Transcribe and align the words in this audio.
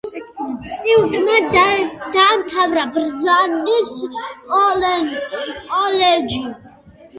სტიუარტმა 0.75 1.35
დაამთავრა 2.15 2.87
ბარნარდის 2.97 3.93
კოლეჯი. 5.77 6.45